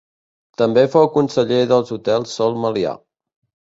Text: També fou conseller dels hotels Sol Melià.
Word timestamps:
També 0.61 0.85
fou 0.95 1.05
conseller 1.19 1.61
dels 1.75 1.95
hotels 1.99 2.37
Sol 2.41 2.63
Melià. 2.67 3.01